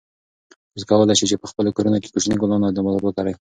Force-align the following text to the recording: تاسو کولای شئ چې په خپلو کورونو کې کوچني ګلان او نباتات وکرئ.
تاسو 0.71 0.83
کولای 0.89 1.15
شئ 1.19 1.25
چې 1.31 1.37
په 1.41 1.47
خپلو 1.51 1.75
کورونو 1.77 2.01
کې 2.03 2.11
کوچني 2.13 2.35
ګلان 2.41 2.61
او 2.63 2.71
نباتات 2.75 3.03
وکرئ. 3.03 3.29